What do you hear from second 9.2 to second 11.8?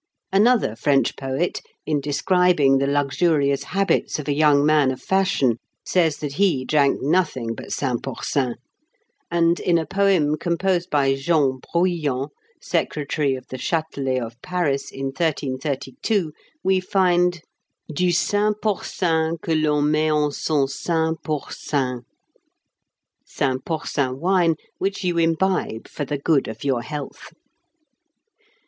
and in a poem composed by Jean